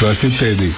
Je 0.00 0.06
vais 0.06 0.12
essayer 0.12 0.32
de 0.32 0.38
t'aider. 0.38 0.70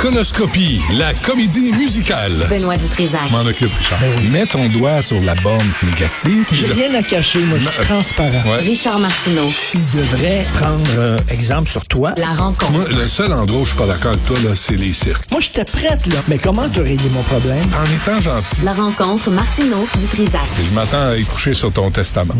Conoscopie, 0.00 0.80
la 0.94 1.14
comédie 1.14 1.70
musicale. 1.72 2.32
Benoît 2.50 2.76
Dutrisac. 2.76 3.30
M'en 3.30 3.42
occupe, 3.46 3.72
Richard. 3.78 4.00
Mets 4.28 4.46
ton 4.46 4.68
doigt 4.68 5.00
sur 5.02 5.20
la 5.20 5.36
borne 5.36 5.70
négative. 5.84 6.44
J'ai 6.50 6.66
rien 6.66 6.92
à 6.94 7.02
cacher, 7.04 7.44
moi, 7.44 7.58
je 7.58 7.68
suis 7.68 7.84
transparent. 7.84 8.42
Ouais. 8.44 8.56
Richard 8.58 8.98
Martineau. 8.98 9.48
Il 9.72 9.80
devrait 9.80 10.44
prendre 10.60 10.84
euh, 10.98 11.16
exemple 11.30 11.68
sur 11.68 11.82
toi. 11.82 12.12
La 12.18 12.26
rencontre. 12.26 12.72
Moi, 12.72 12.88
le 12.88 13.04
seul 13.08 13.32
endroit 13.32 13.60
où 13.60 13.64
je 13.64 13.68
suis 13.70 13.78
pas 13.78 13.86
d'accord 13.86 14.12
avec 14.12 14.22
toi, 14.24 14.36
là, 14.44 14.50
c'est 14.54 14.76
les 14.76 14.92
cirques. 14.92 15.30
Moi, 15.30 15.40
j'étais 15.40 15.64
prête, 15.64 16.06
là. 16.08 16.18
Mais 16.26 16.38
comment 16.38 16.68
tu 16.68 16.80
régler 16.80 17.08
mon 17.10 17.22
problème? 17.22 17.62
En 17.80 17.94
étant 17.94 18.18
gentil, 18.20 18.62
La 18.64 18.72
rencontre 18.72 19.30
Martineau 19.30 19.86
Dutrisac. 19.98 20.42
je 20.68 20.74
m'attends 20.74 21.10
à 21.10 21.16
y 21.16 21.24
coucher 21.24 21.54
sur 21.54 21.72
ton 21.72 21.90
testament. 21.90 22.34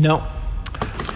Non. 0.00 0.20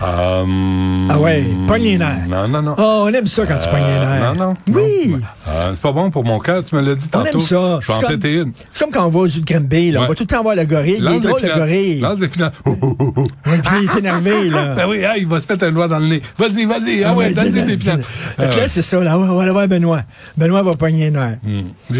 Hum, 0.02 1.08
Ah 1.10 1.18
ouais, 1.18 1.44
pogne 1.66 1.82
les 1.82 1.98
nerfs. 1.98 2.26
Non, 2.28 2.48
non, 2.48 2.62
non. 2.62 2.74
Oh, 2.78 3.04
on 3.06 3.12
aime 3.12 3.26
ça 3.26 3.46
quand 3.46 3.58
tu 3.58 3.68
pognes 3.68 3.80
les 3.80 3.84
Euh, 3.84 4.20
nerfs. 4.20 4.34
non, 4.34 4.46
non. 4.46 4.56
Oui. 4.72 5.14
Euh, 5.48 5.70
c'est 5.74 5.80
pas 5.82 5.92
bon 5.92 6.10
pour 6.10 6.24
mon 6.24 6.38
cœur, 6.40 6.64
tu 6.64 6.74
me 6.74 6.80
l'as 6.80 6.94
dit 6.94 7.06
On 7.14 7.18
tantôt. 7.18 7.38
aime 7.38 7.40
ça. 7.42 7.78
Je 7.82 7.86
vais 7.86 7.92
en 7.94 8.00
comme- 8.00 8.08
péter 8.10 8.34
une. 8.36 8.52
C'est 8.72 8.80
comme 8.84 8.90
quand 8.92 9.06
on 9.06 9.10
va 9.10 9.18
aux 9.20 9.28
zoo 9.28 9.40
de 9.40 9.92
là. 9.92 10.02
On 10.02 10.06
va 10.08 10.14
tout 10.14 10.22
le 10.22 10.26
temps 10.26 10.42
voir 10.42 10.56
le 10.56 10.64
gorille. 10.64 10.96
Il 10.98 11.06
est 11.06 11.20
drôle, 11.20 11.40
le 11.42 11.54
gorille. 11.58 12.00
Lance 12.00 12.18
des. 12.18 12.28
Oh, 12.66 12.76
oh, 12.82 12.96
oh. 12.98 13.22
Ouais, 13.46 13.58
puis 13.62 13.76
il 13.82 13.90
est 13.90 13.98
énervé, 13.98 14.50
là. 14.50 14.74
Ben 14.76 14.86
oui, 14.88 15.04
ah, 15.04 15.16
il 15.16 15.26
va 15.26 15.40
se 15.40 15.46
mettre 15.50 15.64
un 15.66 15.72
doigt 15.72 15.88
dans 15.88 15.98
le 15.98 16.06
nez. 16.06 16.22
Vas-y, 16.38 16.64
vas-y. 16.64 17.04
Ah 17.04 17.14
ouais, 17.14 17.32
donne-lui 17.34 17.62
des 17.62 17.76
pilotes. 17.76 18.04
Fait 18.04 18.48
que 18.48 18.60
là, 18.60 18.68
c'est 18.68 18.82
ça, 18.82 18.98
là. 19.02 19.18
On 19.18 19.36
va 19.36 19.42
aller 19.42 19.52
voir 19.52 19.68
Benoît. 19.68 20.02
Benoît 20.36 20.62
va 20.62 20.72
pogner 20.72 21.04
les 21.06 21.10
nerfs. 21.10 21.38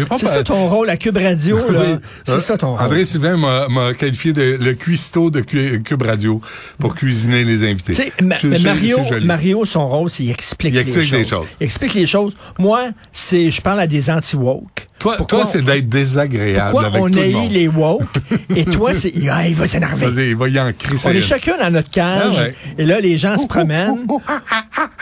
Pas 0.09 0.17
C'est 0.17 0.27
ça 0.27 0.43
ton 0.43 0.67
rôle 0.67 0.89
à 0.89 0.97
Cube 0.97 1.17
Radio, 1.17 1.57
là. 1.71 1.99
C'est 2.25 2.33
Euh, 2.33 2.39
ça 2.39 2.57
ton 2.57 2.73
rôle. 2.73 2.81
André 2.81 3.05
Sylvain 3.05 3.37
m'a 3.37 3.93
qualifié 3.93 4.33
de 4.33 4.57
le 4.59 4.73
cuistot 4.73 5.29
de 5.29 5.41
Cu- 5.41 5.81
Cube 5.83 6.01
Radio 6.01 6.41
pour 6.79 6.95
cuisiner 6.95 7.43
les 7.43 7.63
invités. 7.63 7.84
Tu 7.85 7.93
sais, 7.93 8.11
Ma- 8.21 8.35
mais 8.43 8.59
Mario. 8.59 8.97
Mario, 9.23 9.65
son 9.65 9.87
rôle, 9.87 10.09
c'est 10.09 10.23
qu'il 10.23 10.31
explique, 10.31 10.73
Il 10.73 10.79
explique 10.79 11.11
les 11.11 11.17
des 11.19 11.23
choses. 11.23 11.29
choses. 11.41 11.47
Il 11.61 11.63
explique 11.65 11.93
les 11.93 12.05
choses. 12.07 12.35
Moi, 12.57 12.85
c'est, 13.11 13.51
je 13.51 13.61
parle 13.61 13.79
à 13.79 13.87
des 13.87 14.09
anti-woke. 14.09 14.87
Toi, 14.97 15.17
Pourquoi 15.17 15.41
toi 15.41 15.49
c'est 15.51 15.59
on- 15.59 15.63
d'être 15.65 15.87
désagréable 15.87 16.71
Pourquoi 16.71 16.87
avec 16.87 17.01
on 17.01 17.09
tout 17.09 17.19
le 17.19 17.31
monde. 17.31 17.51
les 17.51 17.67
woke 17.67 18.03
et 18.55 18.65
toi, 18.65 18.95
c'est, 18.95 19.13
ah, 19.29 19.47
il 19.47 19.53
va 19.53 19.67
s'énerver. 19.67 20.07
Vas-y, 20.07 20.29
il 20.29 20.35
va 20.35 20.47
y 20.47 20.59
en 20.59 20.69
On 20.69 20.73
crisser. 20.73 21.09
est 21.09 21.21
chacun 21.21 21.57
dans 21.61 21.69
notre 21.69 21.91
cage, 21.91 22.33
Ah 22.37 22.41
ouais. 22.43 22.53
et 22.77 22.85
là, 22.85 22.99
les 23.01 23.17
gens 23.17 23.37
se 23.37 23.45
promènent. 23.47 24.07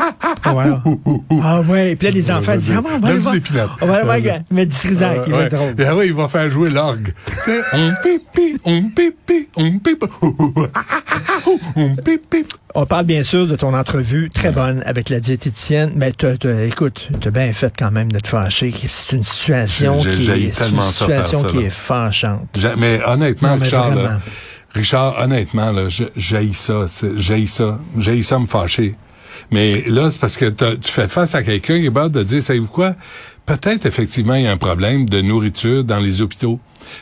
Voilà. 0.46 0.84
Ah 1.42 1.62
ouais, 1.62 1.96
puis 1.96 2.08
là, 2.08 2.14
les 2.14 2.32
enfants 2.32 2.56
disent, 2.58 2.74
ah, 2.78 2.82
bon, 2.82 2.90
on 2.96 3.00
va 3.00 3.08
aller 3.08 3.18
Donne-lui 3.20 3.22
voir, 3.22 3.34
des 3.34 3.40
va 3.88 3.94
aller 3.96 4.04
voir, 4.04 4.18
Ouais. 4.18 4.42
mais 4.52 4.66
du 4.66 4.76
Trisac, 4.76 5.22
il 5.26 5.32
va 5.32 5.38
Ouais. 5.40 5.44
être 5.46 5.56
drôle. 5.56 5.74
Et 5.78 5.90
ouais, 5.92 6.08
il 6.08 6.14
va 6.14 6.28
faire 6.28 6.50
jouer 6.52 6.70
l'orgue. 6.70 7.14
Sais, 7.46 7.62
on 7.74 7.92
pipi, 8.04 8.60
on 8.66 8.82
pipi, 8.90 9.48
on 9.56 9.80
pipi, 9.80 10.06
on 11.76 11.96
pipi. 11.96 12.46
On 12.76 12.86
parle 12.86 13.06
bien 13.06 13.24
sûr 13.24 13.48
de 13.48 13.56
ton 13.56 13.74
entrevue 13.74 14.30
très 14.34 14.52
bonne 14.52 14.82
avec 14.86 15.10
la 15.10 15.20
diététicienne, 15.20 15.92
mais 15.96 16.12
t'as- 16.12 16.38
t'as- 16.38 16.64
écoute, 16.66 17.10
t'as 17.22 17.30
bien 17.32 17.54
fait 17.54 17.74
quand 17.78 17.92
même 17.92 18.12
de 18.12 18.20
te 18.20 18.28
fâcher. 18.28 18.74
C'est 18.88 19.16
une 19.16 19.24
situation 19.24 20.00
J'ai- 20.00 20.12
qui 20.12 20.22
est, 20.32 20.52
c'est 20.52 20.70
une 20.72 20.82
situation 20.82 21.42
ça, 21.42 21.48
qui 21.48 21.58
là. 21.58 21.64
est 21.64 21.70
fâchante. 21.70 22.48
Mais 22.78 23.00
honnêtement, 23.06 23.50
Non, 23.50 23.56
mais 23.58 23.64
Richard, 23.64 23.96
là. 23.96 24.20
Richard, 24.74 25.16
honnêtement, 25.20 25.72
là, 25.72 25.84
j'haïs 26.18 26.54
ça, 26.56 26.86
c'est- 26.88 27.16
j'haïs 27.16 27.48
ça, 27.48 27.80
j'haïs 27.98 28.24
ça 28.24 28.40
me 28.40 28.48
fâcher. 28.48 28.96
Mais 29.52 29.84
là, 29.88 30.10
c'est 30.10 30.20
parce 30.20 30.38
que 30.38 30.46
tu 30.46 30.92
fais 30.92 31.08
face 31.08 31.36
à 31.36 31.44
quelqu'un 31.44 31.80
qui 31.80 31.86
est 31.86 31.90
bas 31.90 32.10
de 32.10 32.24
dire, 32.24 32.42
savez-vous 32.42 32.68
quoi? 32.68 32.96
Peut-être 33.46 33.86
effectivement 33.86 34.36
il 34.36 34.44
y 34.44 34.48
a 34.48 34.52
un 34.52 34.58
problème 34.58 35.08
de 35.10 35.22
nourriture 35.22 35.84
dans 35.84 36.00
les 36.00 36.22
hôpitaux. 36.22 36.60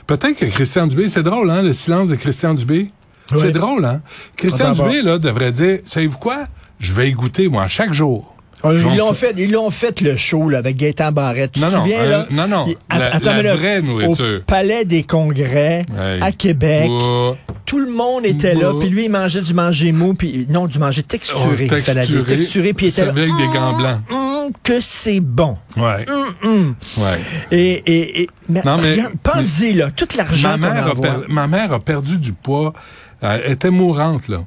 Peut-être 0.08 0.38
que 0.38 0.46
Christian 0.46 0.88
Dubé, 0.88 1.08
c'est 1.08 1.24
drôle, 1.24 1.50
hein, 1.50 1.62
le 1.62 1.74
silence 1.74 2.10
de 2.10 2.16
Christian 2.16 2.54
Dubé. 2.54 2.90
C'est 3.36 3.52
drôle, 3.52 3.86
hein? 3.86 4.02
Christian 4.36 4.74
Dubé, 4.74 5.02
là, 5.02 5.18
devrait 5.18 5.52
dire, 5.52 5.80
savez-vous 5.86 6.18
quoi? 6.18 6.48
Je 6.80 6.94
vais 6.94 7.10
y 7.10 7.14
goûter, 7.14 7.48
moi, 7.48 7.68
chaque 7.68 7.94
jour. 7.94 8.31
Ah, 8.64 8.70
Ils 8.74 8.98
l'ont 8.98 9.08
fa- 9.14 9.28
fait, 9.28 9.34
ils 9.38 9.52
l'ont 9.52 9.70
fait 9.72 10.02
le 10.02 10.16
show 10.18 10.48
là, 10.50 10.60
avec 10.60 10.78
Gaëtan 10.78 11.12
Barrette. 11.12 11.54
Tu 11.54 11.62
Non, 11.62 11.68
te 11.70 11.74
non, 11.76 11.82
souviens 11.82 12.00
euh, 12.00 12.10
là? 12.12 12.28
Non, 12.32 12.48
non, 12.48 12.66
Il- 12.68 12.76
la- 12.98 13.16
attends, 13.16 13.32
la 13.32 13.36
mais 13.38 13.44
là, 13.44 13.56
vraie 13.56 13.82
nourriture. 13.82 14.40
Au 14.40 14.44
Palais 14.46 14.86
des 14.86 15.04
Congrès 15.04 15.86
à 16.22 16.32
Québec. 16.32 16.90
Tout 17.66 17.80
le 17.80 17.90
monde 17.92 18.26
était 18.26 18.54
là, 18.54 18.74
puis 18.80 18.90
lui 18.90 19.06
il 19.06 19.10
mangeait 19.12 19.42
du 19.42 19.54
manger 19.54 19.92
mou, 19.94 20.14
puis 20.14 20.46
non 20.50 20.66
du 20.68 20.78
manger 20.78 21.04
texturé, 21.04 21.44
oh, 21.52 21.56
dire. 21.56 22.26
texturé, 22.26 22.74
puis 22.74 22.88
il 22.88 22.90
était 22.90 23.06
là. 23.06 23.12
avec 23.12 23.26
des 23.28 23.46
gants 23.48 23.78
blancs. 23.78 24.00
Hum, 24.12 24.52
que 24.62 24.82
c'est 24.82 25.22
bon. 25.22 25.58
Ouais. 25.78 26.06
Hum, 26.44 26.76
Ouais. 26.98 27.20
Et, 27.52 27.72
et, 27.86 28.22
et 28.24 28.30
mais 28.50 28.62
Non, 28.66 28.78
mais- 28.82 28.98
pense-y 29.24 29.74
là, 29.74 29.90
tout 29.96 30.08
l'argent 30.18 30.58
Ma 30.58 30.74
mère, 30.74 30.88
a 30.88 30.96
per- 30.96 31.26
ma 31.30 31.48
mère 31.48 31.72
a 31.74 31.80
perdu 31.80 32.18
du 32.18 32.34
poids. 32.34 32.74
Elle 33.22 33.54
était 33.54 33.70
mourante, 33.70 34.28
là. 34.28 34.44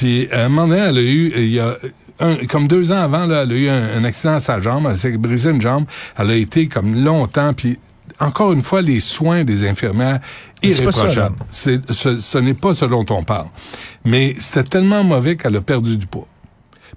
Puis, 0.00 0.30
à 0.32 0.46
un 0.46 0.48
moment 0.48 0.66
donné, 0.66 0.80
elle 0.80 0.96
a 0.96 1.02
eu, 1.02 1.32
il 1.36 1.50
y 1.50 1.60
a 1.60 1.76
un- 2.20 2.36
comme 2.46 2.66
deux 2.66 2.90
ans 2.90 3.02
avant, 3.02 3.26
là, 3.26 3.42
elle 3.42 3.52
a 3.52 3.54
eu 3.54 3.68
un, 3.68 3.98
un 3.98 4.04
accident 4.04 4.32
à 4.32 4.40
sa 4.40 4.58
jambe. 4.62 4.86
Elle 4.88 4.96
s'est 4.96 5.14
brisé 5.18 5.50
une 5.50 5.60
jambe. 5.60 5.84
Elle 6.16 6.30
a 6.30 6.34
été 6.36 6.68
comme 6.68 7.04
longtemps. 7.04 7.52
Puis, 7.52 7.78
encore 8.18 8.52
une 8.54 8.62
fois, 8.62 8.80
les 8.80 8.98
soins 9.00 9.44
des 9.44 9.68
infirmières 9.68 10.20
irréprochables. 10.62 11.36
C'est, 11.50 11.80
ce, 11.92 12.16
ce 12.16 12.38
n'est 12.38 12.54
pas 12.54 12.72
ce 12.72 12.86
dont 12.86 13.04
on 13.10 13.24
parle. 13.24 13.48
Mais 14.06 14.36
c'était 14.38 14.64
tellement 14.64 15.04
mauvais 15.04 15.36
qu'elle 15.36 15.56
a 15.56 15.60
perdu 15.60 15.98
du 15.98 16.06
poids. 16.06 16.26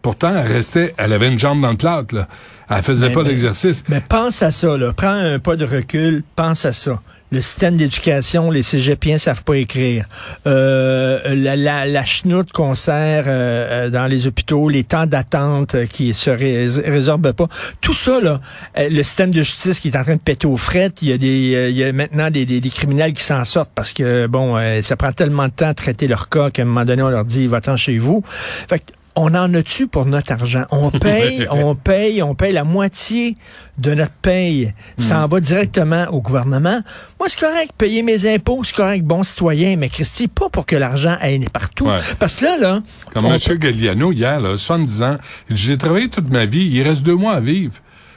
Pourtant, 0.02 0.34
elle 0.38 0.50
restait, 0.52 0.94
elle 0.98 1.12
avait 1.12 1.28
une 1.30 1.40
jambe 1.40 1.60
dans 1.62 1.72
le 1.72 1.78
plâtre, 1.78 2.16
là. 2.16 2.28
Elle 2.70 2.84
faisait 2.84 3.10
Mais- 3.10 3.14
pas 3.14 3.24
d'exercice. 3.24 3.84
Mais 3.90 4.02
pense 4.08 4.42
à 4.42 4.50
ça, 4.50 4.78
là. 4.78 4.94
Prends 4.94 5.10
un 5.10 5.40
pas 5.40 5.58
de 5.58 5.66
recul, 5.66 6.24
pense 6.38 6.64
à 6.66 6.72
ça. 6.72 7.02
Le 7.34 7.42
système 7.42 7.78
d'éducation, 7.78 8.52
les 8.52 8.62
cégepiens 8.62 9.18
savent 9.18 9.44
pas 9.44 9.56
écrire. 9.58 10.06
Euh, 10.46 11.20
la, 11.34 11.56
la, 11.56 11.88
la 11.88 12.06
chenoute 12.06 12.52
qu'on 12.52 12.76
sert 12.76 13.24
euh, 13.26 13.88
euh, 13.88 13.90
dans 13.90 14.06
les 14.06 14.28
hôpitaux, 14.28 14.70
les 14.70 14.84
temps 14.84 15.08
d'attente 15.08 15.74
euh, 15.74 15.88
qui 15.88 16.14
se 16.14 16.30
rés- 16.30 16.68
résorbent 16.86 17.32
pas. 17.32 17.48
Tout 17.82 17.96
ça, 17.96 18.22
là, 18.22 18.40
euh, 18.78 18.88
le 18.88 19.04
système 19.04 19.32
de 19.32 19.42
justice 19.42 19.80
qui 19.80 19.88
est 19.88 19.98
en 19.98 20.04
train 20.04 20.18
de 20.18 20.22
péter 20.22 20.46
aux 20.46 20.58
frettes, 20.58 21.02
il 21.02 21.10
y 21.10 21.12
a 21.12 21.18
des, 21.18 21.70
il 21.72 21.76
y 21.76 21.84
a 21.84 21.92
maintenant 21.92 22.30
des, 22.30 22.46
des, 22.46 22.62
des 22.62 22.70
criminels 22.70 23.14
qui 23.14 23.24
s'en 23.24 23.44
sortent 23.46 23.72
parce 23.74 23.94
que, 23.94 24.28
bon, 24.28 24.56
ça 24.84 24.96
prend 24.96 25.12
tellement 25.12 25.48
de 25.48 25.54
temps 25.54 25.70
à 25.70 25.74
traiter 25.74 26.08
leur 26.08 26.30
cas 26.30 26.52
qu'à 26.52 26.62
un 26.62 26.66
moment 26.66 26.86
donné, 26.86 27.02
on 27.02 27.10
leur 27.10 27.26
dit, 27.26 27.48
va-t'en 27.48 27.78
chez 27.78 27.98
vous. 27.98 28.24
Fait 28.28 28.78
que, 28.78 28.94
on 29.16 29.34
en 29.36 29.54
a-tu 29.54 29.88
pour 29.88 30.06
notre 30.06 30.32
argent? 30.32 30.64
On 30.72 30.90
paye, 31.00 31.48
on 31.52 31.76
paye, 31.76 32.22
on 32.24 32.36
paye 32.36 32.54
la 32.54 32.64
moitié 32.64 33.36
de 33.78 33.94
notre 33.94 34.12
paye. 34.12 34.74
Ça 34.98 35.20
Hmm. 35.20 35.24
en 35.24 35.28
va 35.28 35.40
directement 35.40 36.06
au 36.12 36.22
gouvernement. 36.22 36.82
Moi, 37.20 37.28
c'est 37.30 37.40
correct, 37.40 37.72
payer 37.78 38.04
mes 38.04 38.26
impôts, 38.34 38.62
c'est 38.64 38.76
correct, 38.76 39.04
bon 39.04 39.24
citoyen, 39.24 39.76
mais 39.78 39.90
Christy, 39.90 40.28
pas 40.28 40.50
pour 40.50 40.66
que 40.66 40.76
l'argent 40.76 41.16
aille 41.22 41.40
partout. 41.52 41.86
Ouais. 41.88 42.00
Parce 42.20 42.40
que 42.40 42.46
là, 42.46 42.58
là, 42.58 42.84
Comme 43.14 43.26
on- 43.26 43.34
M. 43.34 43.58
Galliano, 43.58 44.12
hier, 44.12 44.40
là, 44.40 44.58
70 44.58 45.02
ans, 45.04 45.18
j'ai 45.50 45.78
travaillé 45.78 46.10
toute 46.10 46.30
ma 46.30 46.46
vie, 46.46 46.70
il 46.72 46.82
reste 46.84 47.04
deux 47.04 47.16
mois 47.16 47.34
à 47.34 47.40
vivre. 47.40 47.74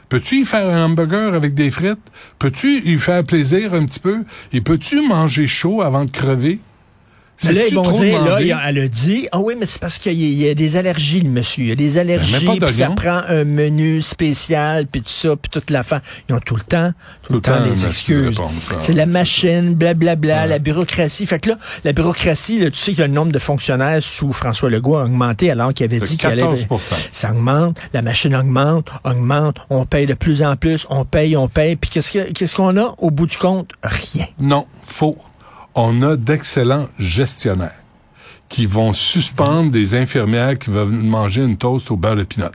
Peux-tu 0.08 0.42
y 0.42 0.44
faire 0.44 0.68
un 0.68 0.84
hamburger 0.84 1.34
avec 1.34 1.54
des 1.54 1.68
frites? 1.70 1.98
Peux-tu 2.38 2.80
y 2.84 2.96
faire 2.96 3.24
plaisir 3.24 3.74
un 3.74 3.84
petit 3.86 3.98
peu? 3.98 4.24
Et 4.52 4.60
peux-tu 4.60 5.06
manger 5.06 5.48
chaud 5.48 5.82
avant 5.82 6.04
de 6.04 6.10
crever? 6.12 6.60
Mais 7.44 7.52
là, 7.52 7.62
ils 7.68 7.74
vont 7.74 7.92
dire, 7.92 8.18
là, 8.22 8.24
demandé? 8.24 8.44
il 8.46 8.52
a- 8.52 8.62
elle 8.68 8.78
a 8.78 8.88
dit, 8.88 9.28
ah 9.30 9.38
oui, 9.40 9.54
mais 9.58 9.66
c'est 9.66 9.80
parce 9.80 9.98
qu'il 9.98 10.12
y, 10.14 10.24
a- 10.24 10.28
il 10.28 10.42
y 10.42 10.48
a 10.48 10.54
des 10.54 10.76
allergies, 10.76 11.20
le 11.20 11.28
monsieur. 11.28 11.64
Il 11.64 11.68
y 11.68 11.72
a 11.72 11.76
des 11.76 11.98
allergies, 11.98 12.46
Ben, 12.46 12.58
pas 12.58 12.66
puis 12.66 12.74
ça 12.76 12.88
prend 12.90 13.20
un 13.28 13.44
menu 13.44 14.00
spécial, 14.02 14.86
puis 14.86 15.02
tout 15.02 15.08
ça, 15.10 15.36
puis 15.36 15.50
toute 15.50 15.70
la 15.70 15.82
fin. 15.82 16.00
Ils 16.28 16.34
ont 16.34 16.40
tout 16.40 16.56
le 16.56 16.62
temps, 16.62 16.92
tout, 17.22 17.34
le 17.34 17.40
Tout 17.40 17.50
le 17.50 17.56
temps 17.56 17.62
temps, 17.64 17.70
des 17.70 17.86
excuses. 17.86 18.36
ça. 18.62 18.76
C'est 18.80 18.94
la 18.94 19.06
machine, 19.06 19.74
blablabla, 19.74 20.46
la 20.46 20.58
bureaucratie. 20.58 21.26
Fait 21.26 21.38
que 21.38 21.50
là, 21.50 21.58
la 21.84 21.92
bureaucratie, 21.92 22.58
là, 22.58 22.70
tu 22.70 22.78
sais 22.78 22.94
que 22.94 23.02
le 23.02 23.08
nombre 23.08 23.32
de 23.32 23.38
fonctionnaires 23.38 24.02
sous 24.02 24.32
François 24.32 24.70
Legault 24.70 24.96
a 24.96 25.04
augmenté 25.04 25.50
alors 25.50 25.74
qu'il 25.74 25.84
avait 25.84 26.00
dit 26.00 26.16
qu'il 26.16 26.28
allait... 26.28 26.40
14 26.42 26.66
Ça 27.12 27.30
augmente, 27.32 27.76
la 27.92 28.02
machine 28.02 28.34
augmente, 28.34 28.88
augmente, 29.04 29.56
on 29.70 29.84
paye 29.84 30.06
de 30.06 30.14
plus 30.14 30.42
en 30.42 30.56
plus, 30.56 30.86
on 30.90 31.04
paye, 31.04 31.36
on 31.36 31.48
paye, 31.48 31.76
puis 31.76 31.90
qu'est-ce 31.90 32.12
que- 32.12 32.32
qu'est-ce 32.32 32.56
qu'on 32.56 32.76
a? 32.78 32.94
Au 32.98 33.10
bout 33.10 33.26
du 33.26 33.36
compte? 33.36 33.70
Rien. 33.82 34.26
Non, 34.40 34.66
faux. 34.82 35.18
On 35.78 36.00
a 36.02 36.16
d'excellents 36.16 36.88
gestionnaires 36.98 37.78
qui 38.48 38.64
vont 38.66 38.92
suspendre 38.92 39.70
des 39.70 39.94
infirmières 39.94 40.58
qui 40.58 40.70
veulent 40.70 40.88
manger 40.88 41.42
une 41.42 41.56
toast 41.58 41.90
au 41.90 41.96
beurre 41.96 42.16
de 42.16 42.24
pinot. 42.24 42.46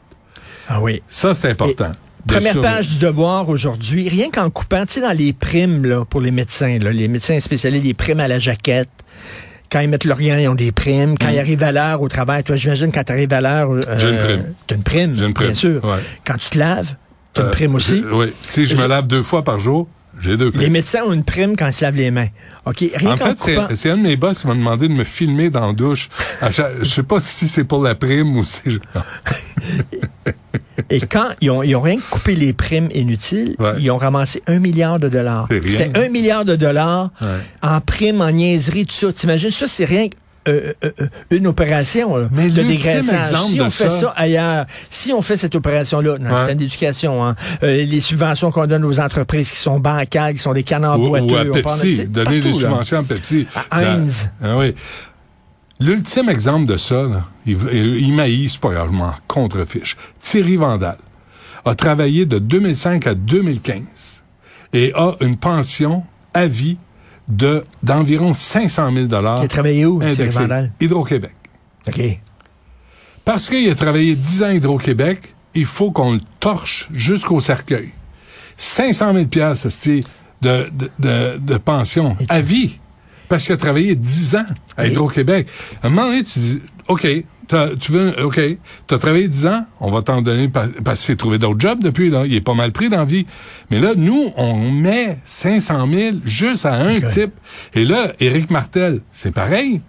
Ah 0.68 0.82
oui. 0.82 1.04
Ça, 1.08 1.34
c'est 1.36 1.50
important. 1.52 1.92
Première 2.28 2.62
page 2.62 2.90
du 2.90 3.00
devoir 3.00 3.50
aujourd'hui, 3.50 4.08
rien 4.10 4.30
qu'en 4.32 4.50
coupant, 4.50 4.86
tu 4.86 4.94
sais, 4.94 5.02
dans 5.02 5.16
les 5.16 5.34
primes 5.34 5.86
là, 5.86 6.06
pour 6.06 6.22
les 6.22 6.32
médecins, 6.32 6.78
là, 6.80 6.92
les 6.92 7.08
médecins 7.08 7.40
spécialisés, 7.40 7.84
les 7.84 7.94
primes 7.94 8.20
à 8.20 8.28
la 8.28 8.40
jaquette. 8.40 8.90
Quand 9.72 9.80
ils 9.82 9.90
mettent 9.90 10.06
l'Orient, 10.06 10.38
ils 10.38 10.48
ont 10.48 10.56
des 10.56 10.72
primes. 10.72 11.18
Quand 11.18 11.30
ils 11.30 11.40
arrivent 11.40 11.64
à 11.64 11.72
l'heure 11.72 12.02
au 12.02 12.08
travail, 12.08 12.44
toi, 12.44 12.56
j'imagine, 12.56 12.92
quand 12.92 13.04
tu 13.04 13.12
arrives 13.12 13.34
à 13.34 13.42
l'heure... 13.42 13.72
euh, 13.72 13.80
Mm. 13.96 14.00
J'ai 14.00 14.10
une 14.10 14.18
prime. 14.18 14.44
T'as 14.68 14.76
une 14.76 14.84
prime, 14.84 15.16
J'ai 15.16 15.26
une 15.26 15.34
prime, 15.34 15.48
bien 15.48 15.54
sûr. 15.56 15.84
ouais. 15.84 16.00
Quand 16.26 16.38
tu 16.38 16.50
te 16.50 16.58
laves, 16.60 16.96
T'as 17.34 17.44
une 17.44 17.48
Euh, 17.48 17.52
prime 17.52 17.76
aussi? 17.76 18.00
je- 18.02 18.14
Oui. 18.14 18.34
Si 18.42 18.66
je 18.66 18.76
me 18.76 18.86
lave 18.88 19.08
deux 19.08 19.24
fois 19.24 19.44
par 19.44 19.58
jour, 19.60 19.88
j'ai 20.22 20.38
deux 20.38 20.50
primes. 20.52 20.62
Les 20.62 20.70
médecins 20.70 21.02
ont 21.04 21.14
une 21.14 21.24
prime 21.24 21.56
quand 21.56 21.68
ils 21.68 21.74
se 21.74 21.84
lavent 21.84 21.96
les 21.98 22.12
mains. 22.12 22.28
OK? 22.66 22.86
Rien 22.96 23.14
En 23.14 23.18
fait, 23.18 23.76
c'est 23.76 23.90
un 23.90 23.98
de 23.98 24.04
mes 24.04 24.16
boss 24.16 24.42
qui 24.42 24.48
m'a 24.48 24.54
demandé 24.54 24.88
de 24.88 24.94
me 24.94 25.04
filmer 25.04 25.50
dans 25.50 25.68
la 25.68 25.74
douche. 25.74 26.10
Je 26.42 26.84
sais 26.84 27.04
pas 27.04 27.20
si 27.20 27.48
c'est 27.48 27.64
pour 27.64 27.82
la 27.84 27.96
prime 27.96 28.38
ou 28.38 28.44
si... 28.46 28.62
Et 30.90 31.00
quand 31.02 31.30
ils 31.40 31.50
ont, 31.52 31.64
ils 31.64 31.76
ont 31.76 31.82
rien 31.82 31.98
que 31.98 32.10
coupé 32.10 32.36
les 32.36 32.54
primes 32.54 32.90
inutiles, 32.94 33.56
Ouais. 33.60 33.74
ils 33.80 33.90
ont 33.92 33.98
ramassé 33.98 34.42
un 34.48 34.60
milliard 34.60 35.00
de 35.00 35.08
dollars. 35.10 35.48
C'était 35.66 35.92
un 35.98 36.10
milliard 36.10 36.44
de 36.46 36.56
dollars 36.56 37.12
Ouais. 37.22 37.28
en 37.62 37.80
primes, 37.82 38.22
en 38.22 38.32
niaiserie, 38.32 38.86
tout 38.86 38.94
ça. 38.96 39.14
T'imagines, 39.14 39.52
ça, 39.52 39.68
c'est 39.68 39.86
rien 39.86 40.10
que 40.10 40.16
euh, 40.48 40.74
euh, 40.84 40.92
euh, 41.02 41.08
une 41.30 41.46
opération 41.48 42.18
là, 42.18 42.28
Mais 42.32 42.48
de 42.50 42.62
dégraissage. 42.64 43.32
exemple 43.32 43.46
Si 43.46 43.58
de 43.58 43.62
on 43.64 43.70
fait 43.70 43.84
ça- 43.84 43.92
ça 43.92 44.14
ailleurs, 44.16 44.66
si 44.90 45.14
on 45.14 45.22
fait 45.22 45.38
cette 45.38 45.54
opération-là 45.56 46.18
dans 46.18 46.24
le 46.26 46.32
Ouais. 46.32 46.38
système 46.38 46.58
d'éducation, 46.58 47.24
hein, 47.26 47.36
euh, 47.64 47.84
les 47.86 48.02
subventions 48.02 48.52
qu'on 48.52 48.66
donne 48.66 48.84
aux 48.86 49.00
entreprises 49.00 49.52
qui 49.52 49.58
sont 49.58 49.80
bancales, 49.80 50.34
qui 50.34 50.40
sont 50.40 50.54
des 50.54 50.64
canards 50.64 51.00
ou, 51.00 51.10
boiteux, 51.10 51.26
ou 51.26 51.36
à 51.36 51.42
on 51.42 51.62
parle 51.62 51.62
Pepsi, 51.62 51.88
tu 51.90 51.96
sais, 51.98 52.06
donner 52.08 52.24
partout, 52.26 52.42
des 52.42 52.50
là. 52.50 52.54
subventions 52.54 52.98
à 53.00 53.04
Pepsi. 53.04 53.48
À 53.70 53.82
Heinz. 53.82 54.30
Ah 54.44 54.58
oui. 54.58 54.74
L'ultime 55.80 56.30
exemple 56.30 56.66
de 56.68 56.78
ça, 56.78 57.02
là, 57.04 57.26
il, 57.46 57.58
il, 57.74 58.50
c'est 58.50 58.60
pas 58.60 58.70
grave, 58.70 58.92
contrefiche. 59.28 59.98
Thierry 60.20 60.56
Vandal 60.56 60.98
a 61.66 61.76
travaillé 61.76 62.26
de 62.26 62.38
2005 62.40 63.08
à 63.08 63.16
2015 63.16 64.24
et 64.74 64.92
a 64.96 65.16
une 65.22 65.38
pension 65.38 66.04
à 66.34 66.46
vie 66.48 66.78
de 67.32 67.64
d'environ 67.82 68.34
500 68.34 68.92
000 68.94 69.06
dollars 69.08 69.38
Il 69.40 69.46
a 69.46 69.48
travaillé 69.48 69.86
où? 69.86 70.00
Hydro-Québec. 70.80 71.34
OK. 71.88 72.02
Parce 73.26 73.50
qu'il 73.50 73.70
a 73.70 73.76
travaillé 73.76 74.16
10 74.16 74.44
ans 74.44 74.48
à 74.48 74.54
Hydro-Québec, 74.54 75.34
il 75.56 75.66
faut 75.66 75.92
qu'on 75.92 76.14
le 76.14 76.22
torche 76.40 76.88
jusqu'au 76.92 77.40
cercueil. 77.40 77.90
500 78.58 79.14
000 79.14 79.26
piastres, 79.28 79.72
c'est 79.72 80.04
de, 80.42 80.70
de, 80.74 80.90
de, 81.00 81.38
de 81.38 81.58
pension 81.58 82.16
à 82.30 82.42
vie. 82.42 82.78
Parce 83.30 83.46
qu'il 83.46 83.54
a 83.54 83.58
travaillé 83.58 83.96
10 83.96 84.36
ans 84.36 84.46
à 84.76 84.88
Hydro-Québec. 84.88 85.48
À 85.82 85.88
un 85.88 85.90
moment 85.90 86.08
donné, 86.08 86.24
tu 86.24 86.40
dis, 86.40 86.62
OK, 86.88 87.08
tu 87.48 87.92
veux, 87.92 88.24
OK, 88.24 88.40
t'as 88.88 88.98
travaillé 88.98 89.28
10 89.28 89.48
ans, 89.48 89.66
on 89.80 89.92
va 89.92 90.02
t'en 90.02 90.22
donner 90.22 90.48
pa- 90.48 90.68
parce 90.84 91.00
qu'il 91.00 91.08
s'est 91.08 91.16
trouvé 91.16 91.38
d'autres 91.38 91.60
jobs 91.60 91.80
depuis, 91.82 92.10
là. 92.10 92.24
Il 92.26 92.34
est 92.34 92.42
pas 92.42 92.54
mal 92.54 92.72
pris 92.72 92.90
dans 92.90 92.98
la 92.98 93.06
vie. 93.06 93.26
Mais 93.70 93.80
là, 93.80 93.94
nous, 93.96 94.32
on 94.38 94.72
met 94.72 95.20
500 95.24 95.88
000 95.92 96.18
juste 96.24 96.66
à 96.66 96.74
un 96.76 97.00
type. 97.02 97.34
Et 97.74 97.84
là, 97.86 98.14
Éric 98.20 98.50
Martel, 98.50 99.02
c'est 99.12 99.34
pareil. 99.34 99.82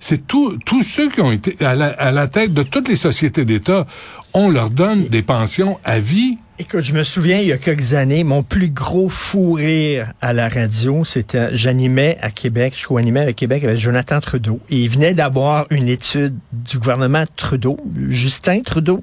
C'est 0.00 0.26
tout- 0.26 0.58
tous 0.66 0.82
ceux 0.82 1.08
qui 1.10 1.20
ont 1.20 1.32
été 1.32 1.56
à 1.64 1.74
la, 1.74 1.86
à 1.86 2.10
la 2.12 2.26
tête 2.28 2.52
de 2.52 2.62
toutes 2.62 2.88
les 2.88 2.96
sociétés 2.96 3.44
d'État, 3.44 3.86
on 4.32 4.50
leur 4.50 4.70
donne 4.70 5.04
des 5.08 5.22
pensions 5.22 5.78
à 5.84 5.98
vie. 6.00 6.38
Écoute, 6.56 6.84
je 6.84 6.92
me 6.92 7.02
souviens, 7.02 7.40
il 7.40 7.48
y 7.48 7.52
a 7.52 7.58
quelques 7.58 7.94
années, 7.94 8.22
mon 8.22 8.44
plus 8.44 8.70
gros 8.70 9.08
fou 9.08 9.54
rire 9.54 10.12
à 10.20 10.32
la 10.32 10.48
radio, 10.48 11.04
c'était, 11.04 11.52
j'animais 11.52 12.16
à 12.22 12.30
Québec, 12.30 12.74
je 12.76 12.86
co-animais 12.86 13.22
avec 13.22 13.34
Québec 13.34 13.64
avec 13.64 13.76
Jonathan 13.76 14.20
Trudeau. 14.20 14.60
Et 14.70 14.76
il 14.76 14.88
venait 14.88 15.14
d'avoir 15.14 15.66
une 15.70 15.88
étude 15.88 16.38
du 16.52 16.78
gouvernement 16.78 17.24
Trudeau, 17.34 17.76
Justin 18.08 18.60
Trudeau, 18.60 19.02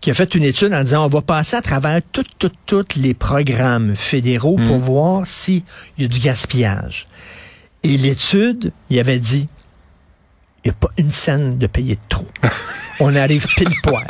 qui 0.00 0.12
a 0.12 0.14
fait 0.14 0.36
une 0.36 0.44
étude 0.44 0.72
en 0.72 0.84
disant, 0.84 1.04
on 1.04 1.08
va 1.08 1.20
passer 1.20 1.56
à 1.56 1.62
travers 1.62 2.00
toutes, 2.12 2.30
toutes, 2.38 2.58
toutes 2.64 2.94
les 2.94 3.12
programmes 3.12 3.96
fédéraux 3.96 4.56
pour 4.64 4.78
voir 4.78 5.26
s'il 5.26 5.64
y 5.98 6.04
a 6.04 6.08
du 6.08 6.20
gaspillage. 6.20 7.08
Et 7.82 7.96
l'étude, 7.96 8.70
il 8.88 9.00
avait 9.00 9.18
dit, 9.18 9.48
il 10.64 10.68
n'y 10.68 10.70
a 10.70 10.74
pas 10.74 10.90
une 10.96 11.10
scène 11.10 11.58
de 11.58 11.66
payer 11.66 11.96
de 11.96 12.00
trop. 12.08 12.28
On 13.00 13.16
arrive 13.16 13.48
pile 13.56 13.74
poil. 13.82 14.06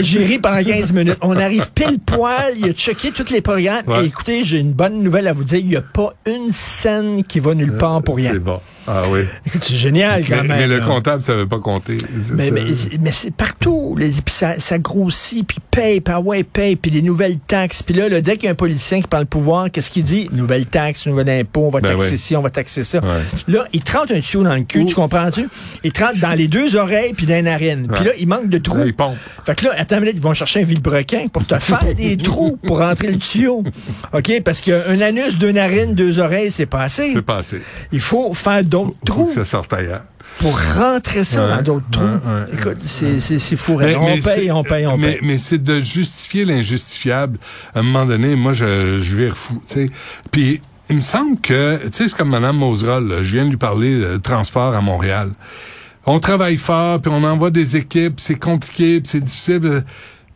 J'ai 0.00 0.24
ri 0.24 0.38
pendant 0.38 0.62
15 0.62 0.92
minutes. 0.92 1.18
On 1.20 1.36
arrive 1.36 1.70
pile 1.72 1.98
poil, 2.04 2.54
il 2.56 2.70
a 2.70 2.72
checké 2.72 3.12
tous 3.12 3.32
les 3.32 3.40
programmes. 3.40 3.86
Ouais. 3.86 4.04
Et 4.04 4.06
écoutez, 4.06 4.44
j'ai 4.44 4.58
une 4.58 4.72
bonne 4.72 5.02
nouvelle 5.02 5.28
à 5.28 5.32
vous 5.32 5.44
dire. 5.44 5.58
Il 5.58 5.68
n'y 5.68 5.76
a 5.76 5.82
pas 5.82 6.12
une 6.26 6.50
scène 6.50 7.24
qui 7.24 7.40
va 7.40 7.54
nulle 7.54 7.76
part 7.76 8.02
pour 8.02 8.16
rien. 8.16 8.32
C'est 8.32 8.38
bon. 8.38 8.60
Ah 8.86 9.02
oui. 9.08 9.20
C'est 9.46 9.76
génial 9.76 10.24
quand 10.24 10.42
Mais, 10.42 10.48
même. 10.48 10.58
mais 10.58 10.66
le 10.66 10.80
comptable 10.80 11.22
savait 11.22 11.46
pas 11.46 11.58
compter. 11.60 11.98
Mais, 12.32 12.48
ça. 12.48 12.52
mais, 12.52 12.64
mais 13.00 13.12
c'est 13.12 13.30
partout. 13.30 13.94
Puis 13.96 14.12
ça, 14.26 14.58
ça 14.58 14.78
grossit, 14.78 15.46
puis 15.46 15.58
paye, 15.70 16.00
puis 16.00 16.12
ah 16.14 16.20
ouais, 16.20 16.42
paye, 16.42 16.74
puis 16.76 16.90
les 16.90 17.02
nouvelles 17.02 17.38
taxes. 17.38 17.82
Puis 17.82 17.94
là, 17.94 18.08
là, 18.08 18.20
dès 18.20 18.36
qu'il 18.36 18.44
y 18.44 18.48
a 18.48 18.52
un 18.52 18.56
politicien 18.56 19.00
qui 19.00 19.06
prend 19.06 19.20
le 19.20 19.26
pouvoir, 19.26 19.70
qu'est-ce 19.70 19.90
qu'il 19.90 20.02
dit? 20.02 20.28
Nouvelle 20.32 20.66
taxe, 20.66 21.06
nouvel 21.06 21.28
impôt, 21.28 21.66
on 21.66 21.70
va 21.70 21.80
Ben 21.80 21.96
taxer 21.96 22.16
ci, 22.16 22.34
on 22.34 22.42
va 22.42 22.50
taxer 22.50 22.82
ça. 22.82 22.98
Ouais. 22.98 23.08
Là, 23.46 23.66
il 23.72 23.82
te 23.82 23.96
rentre 23.96 24.12
un 24.12 24.20
tuyau 24.20 24.42
dans 24.42 24.56
le 24.56 24.62
cul, 24.62 24.84
tu 24.86 24.94
comprends-tu? 24.94 25.48
Il 25.84 25.92
te 25.92 26.02
rentre 26.02 26.18
dans 26.18 26.32
les 26.32 26.48
deux 26.48 26.74
oreilles, 26.74 27.12
puis 27.14 27.26
dans 27.26 27.34
les 27.34 27.42
narines. 27.42 27.86
Puis 27.86 28.04
là, 28.04 28.10
il 28.18 28.26
manque 28.26 28.48
de 28.48 28.58
trous. 28.58 28.78
Là, 28.78 28.86
il 28.86 28.94
pompe. 28.94 29.16
Fait 29.44 29.59
que 29.60 29.66
là, 29.66 29.74
attends 29.78 29.96
une 29.96 30.02
minute, 30.02 30.16
ils 30.16 30.22
vont 30.22 30.34
chercher 30.34 30.60
un 30.60 30.64
vilebrequin 30.64 31.28
pour 31.32 31.46
te 31.46 31.58
faire 31.58 31.94
des 31.96 32.16
trous 32.16 32.58
pour 32.66 32.78
rentrer 32.78 33.10
le 33.10 33.18
tuyau. 33.18 33.62
OK? 34.12 34.42
Parce 34.44 34.60
qu'un 34.60 35.00
anus, 35.00 35.38
deux 35.38 35.52
narines, 35.52 35.94
deux 35.94 36.18
oreilles, 36.18 36.50
c'est 36.50 36.66
pas 36.66 36.82
assez. 36.82 37.12
C'est 37.14 37.22
passé. 37.22 37.62
Il 37.92 38.00
faut 38.00 38.34
faire 38.34 38.64
d'autres 38.64 38.94
trous 39.06 39.28
ça 39.30 39.60
ailleurs. 39.72 40.02
pour 40.38 40.58
rentrer 40.74 41.24
ça 41.24 41.44
Ouais, 41.46 41.56
dans 41.56 41.62
d'autres 41.62 41.90
trous. 41.90 42.02
ouais, 42.04 42.10
ouais, 42.10 42.44
Écoute, 42.54 42.78
c'est, 42.80 43.20
c'est, 43.20 43.38
c'est 43.38 43.56
fou. 43.56 43.76
Mais- 43.78 43.94
on 43.96 44.18
paye, 44.18 44.50
on 44.52 44.62
paye, 44.64 44.86
on 44.86 44.96
mais, 44.96 45.12
paye. 45.12 45.18
Mais 45.22 45.38
c'est 45.38 45.62
de 45.62 45.78
justifier 45.80 46.44
l'injustifiable. 46.44 47.38
À 47.74 47.80
un 47.80 47.82
moment 47.82 48.06
donné, 48.06 48.36
moi, 48.36 48.52
je, 48.52 48.98
je 49.00 49.16
vire 49.16 49.36
fou. 49.36 49.62
Puis, 50.30 50.60
il 50.88 50.96
me 50.96 51.00
semble 51.00 51.40
que, 51.40 51.78
tu 51.84 51.88
sais, 51.92 52.08
c'est 52.08 52.16
comme 52.16 52.30
Mme 52.30 52.56
Moserol, 52.56 53.06
là, 53.08 53.22
je 53.22 53.32
viens 53.36 53.44
de 53.44 53.50
lui 53.50 53.56
parler 53.56 53.96
de 53.98 54.16
transport 54.16 54.74
à 54.74 54.80
Montréal. 54.80 55.30
On 56.06 56.18
travaille 56.18 56.56
fort, 56.56 57.00
puis 57.00 57.10
on 57.14 57.22
envoie 57.24 57.50
des 57.50 57.76
équipes, 57.76 58.18
c'est 58.20 58.36
compliqué, 58.38 59.00
puis 59.00 59.08
c'est 59.10 59.20
difficile. 59.20 59.84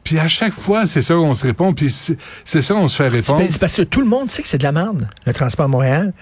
Puis 0.04 0.18
à 0.18 0.28
chaque 0.28 0.52
fois, 0.52 0.84
c'est 0.84 1.00
ça 1.00 1.14
qu'on 1.14 1.34
se 1.34 1.46
répond, 1.46 1.72
puis 1.72 1.88
c'est 1.88 2.60
ça 2.62 2.74
qu'on 2.74 2.88
se 2.88 2.96
fait 2.96 3.08
répondre. 3.08 3.40
c'est 3.50 3.58
parce 3.58 3.74
que 3.76 3.82
tout 3.82 4.00
le 4.00 4.06
monde 4.06 4.30
sait 4.30 4.42
que 4.42 4.48
c'est 4.48 4.58
de 4.58 4.62
la 4.64 4.72
merde, 4.72 5.08
le 5.26 5.32
transport 5.32 5.64
à 5.64 5.68
Montréal. 5.68 6.12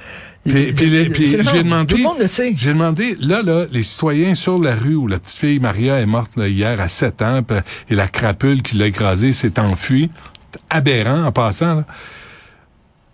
Puis, 0.44 0.72
j'ai 0.76 1.62
demandé, 1.64 1.92
Tout 1.94 1.96
le 1.98 2.02
monde 2.04 2.18
le 2.20 2.28
sait. 2.28 2.54
j'ai 2.56 2.72
demandé, 2.72 3.16
là, 3.20 3.42
là, 3.42 3.64
les 3.72 3.82
citoyens 3.82 4.36
sur 4.36 4.58
la 4.60 4.76
rue 4.76 4.94
où 4.94 5.08
la 5.08 5.18
petite 5.18 5.36
fille 5.38 5.58
Maria 5.58 5.98
est 5.98 6.06
morte 6.06 6.36
là, 6.36 6.46
hier 6.46 6.80
à 6.80 6.88
7 6.88 7.22
ans, 7.22 7.42
puis- 7.42 7.56
et 7.90 7.94
la 7.96 8.06
crapule 8.06 8.62
qui 8.62 8.76
l'a 8.76 8.86
écrasée 8.86 9.32
s'est 9.32 9.58
enfuie, 9.58 10.10
aberrant 10.70 11.24
en 11.24 11.32
passant. 11.32 11.74
là. 11.74 11.84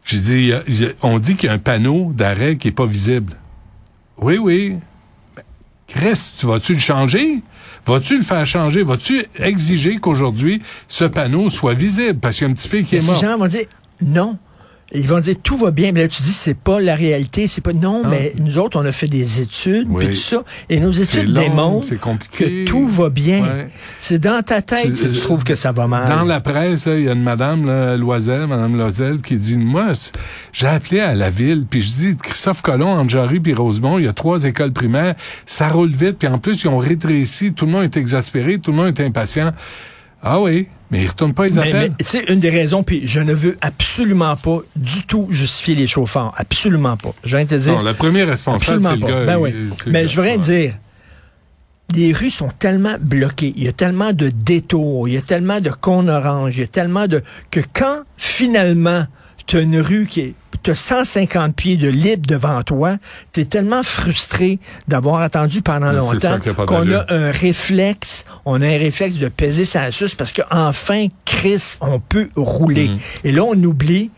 J'ai 0.04 0.20
dit, 0.20 0.32
il 0.34 0.46
y 0.48 0.52
a- 0.52 0.62
il 0.68 0.80
y 0.82 0.84
a- 0.86 0.90
on 1.02 1.18
dit 1.18 1.36
qu'il 1.36 1.48
y 1.48 1.50
a 1.50 1.54
un 1.54 1.58
panneau 1.58 2.12
d'arrêt 2.14 2.56
qui 2.56 2.68
est 2.68 2.72
pas 2.72 2.86
visible. 2.86 3.34
Oui, 4.18 4.36
oui. 4.38 4.76
Chris, 5.88 6.32
tu 6.38 6.46
vas-tu 6.46 6.74
le 6.74 6.78
changer? 6.80 7.42
Vas-tu 7.86 8.18
le 8.18 8.22
faire 8.22 8.46
changer? 8.46 8.82
Vas-tu 8.82 9.24
exiger 9.38 9.96
qu'aujourd'hui, 9.96 10.60
ce 10.86 11.04
panneau 11.04 11.48
soit 11.48 11.74
visible? 11.74 12.18
Parce 12.20 12.36
qu'il 12.36 12.44
y 12.44 12.46
a 12.46 12.50
une 12.50 12.54
petite 12.54 12.70
fille 12.70 12.84
qui 12.84 12.94
Mais 12.96 12.98
est 12.98 13.02
ces 13.02 13.10
morte. 13.12 13.22
gens 13.24 13.38
vont 13.38 13.46
dire 13.46 13.64
non. 14.02 14.38
Ils 14.94 15.06
vont 15.06 15.20
dire 15.20 15.36
tout 15.42 15.58
va 15.58 15.70
bien, 15.70 15.92
mais 15.92 16.00
là 16.00 16.08
tu 16.08 16.22
dis 16.22 16.32
c'est 16.32 16.56
pas 16.56 16.80
la 16.80 16.94
réalité, 16.94 17.46
c'est 17.46 17.60
pas 17.60 17.74
non, 17.74 18.02
Ah. 18.04 18.08
mais 18.08 18.32
nous 18.38 18.56
autres 18.56 18.80
on 18.80 18.86
a 18.86 18.92
fait 18.92 19.06
des 19.06 19.40
études 19.42 19.86
Oui. 19.90 20.06
puis 20.06 20.14
tout 20.14 20.20
ça 20.20 20.44
et 20.70 20.80
nos 20.80 20.90
études 20.90 21.28
long, 21.28 21.42
démontrent 21.42 21.88
que 22.32 22.64
tout 22.64 22.88
va 22.88 23.10
bien. 23.10 23.42
Ouais. 23.42 23.68
C'est 24.00 24.18
dans 24.18 24.42
ta 24.42 24.62
tête 24.62 24.96
si 24.96 25.10
tu 25.12 25.18
trouves 25.20 25.44
que 25.44 25.54
ça 25.56 25.72
va 25.72 25.86
mal. 25.86 26.08
Dans 26.08 26.24
la 26.24 26.40
presse, 26.40 26.86
il 26.86 27.02
y 27.02 27.08
a 27.08 27.12
une 27.12 27.22
madame 27.22 27.66
là, 27.66 27.98
Loisel, 27.98 28.46
madame 28.46 28.76
Loisel, 28.78 29.20
qui 29.20 29.36
dit 29.36 29.58
moi, 29.58 29.92
j'ai 30.52 30.66
appelé 30.68 31.00
à 31.00 31.14
la 31.14 31.28
ville, 31.28 31.66
puis 31.68 31.82
je 31.82 31.88
dis 31.88 32.16
Christophe 32.16 32.62
Colomb, 32.62 33.06
Jarry 33.08 33.40
puis 33.40 33.52
Rosemont, 33.52 33.98
il 33.98 34.06
y 34.06 34.08
a 34.08 34.14
trois 34.14 34.44
écoles 34.44 34.72
primaires, 34.72 35.16
ça 35.44 35.68
roule 35.68 35.90
vite, 35.90 36.16
puis 36.18 36.28
en 36.28 36.38
plus 36.38 36.62
ils 36.64 36.68
ont 36.68 36.78
rétréci, 36.78 37.52
tout 37.52 37.66
le 37.66 37.72
monde 37.72 37.84
est 37.84 37.96
exaspéré, 37.98 38.58
tout 38.58 38.70
le 38.70 38.78
monde 38.78 38.98
est 38.98 39.04
impatient. 39.04 39.52
Ah 40.22 40.40
oui, 40.40 40.66
mais 40.90 41.02
ils 41.02 41.06
retournent 41.06 41.34
pas 41.34 41.46
les 41.46 41.52
Mais, 41.52 41.62
mais, 41.64 41.68
appels. 41.70 41.92
tu 41.98 42.04
sais, 42.04 42.24
une 42.32 42.40
des 42.40 42.50
raisons, 42.50 42.82
puis 42.82 43.02
je 43.06 43.20
ne 43.20 43.32
veux 43.32 43.56
absolument 43.60 44.36
pas 44.36 44.60
du 44.76 45.04
tout 45.04 45.26
justifier 45.30 45.74
les 45.74 45.86
chauffeurs. 45.86 46.32
Absolument 46.36 46.96
pas. 46.96 47.10
Je 47.24 47.36
viens 47.36 47.44
de 47.44 47.50
te 47.50 47.54
dire. 47.56 47.72
non, 47.74 47.82
le 47.82 47.94
premier 47.94 48.24
responsable, 48.24 48.82
c'est 48.82 48.88
absolument 48.90 49.06
le 49.08 49.12
pas. 49.12 49.20
gars. 49.20 49.26
Ben 49.26 49.38
oui. 49.38 49.54
Mais 49.86 50.02
gars. 50.02 50.08
je 50.08 50.16
veux 50.16 50.22
rien 50.22 50.32
Ouais. 50.36 50.38
dire. 50.38 50.74
Les 51.94 52.12
rues 52.12 52.30
sont 52.30 52.50
tellement 52.58 52.96
bloquées, 53.00 53.54
il 53.56 53.64
y 53.64 53.68
a 53.68 53.72
tellement 53.72 54.12
de 54.12 54.28
détours, 54.28 55.08
il 55.08 55.14
y 55.14 55.16
a 55.16 55.22
tellement 55.22 55.60
de 55.62 55.70
cônes 55.70 56.10
oranges, 56.10 56.58
il 56.58 56.60
y 56.60 56.64
a 56.64 56.66
tellement 56.66 57.06
de... 57.06 57.22
que 57.50 57.60
quand, 57.72 58.02
finalement, 58.18 59.06
tu 59.46 59.56
as 59.56 59.60
une 59.60 59.80
rue 59.80 60.04
qui 60.06 60.20
est... 60.20 60.34
Tu 60.68 60.72
as 60.72 60.74
150 60.74 61.56
pieds 61.56 61.78
de 61.78 61.88
libre 61.88 62.26
devant 62.26 62.62
toi, 62.62 62.98
tu 63.32 63.40
es 63.40 63.46
tellement 63.46 63.82
frustré 63.82 64.58
d'avoir 64.86 65.22
attendu 65.22 65.62
pendant 65.62 65.94
Mais 65.94 65.98
longtemps 65.98 66.38
qu'on 66.66 66.92
a 66.92 67.06
un 67.08 67.30
réflexe, 67.30 68.26
on 68.44 68.60
a 68.60 68.66
un 68.66 68.76
réflexe 68.76 69.16
de 69.16 69.28
peser 69.28 69.64
sa 69.64 69.90
suce 69.90 70.14
parce 70.14 70.30
que 70.30 70.42
enfin, 70.50 71.06
Chris, 71.24 71.78
on 71.80 72.00
peut 72.00 72.28
rouler. 72.36 72.88
Mm. 72.88 72.98
Et 73.24 73.32
là, 73.32 73.44
on 73.44 73.54
oublie 73.54 74.10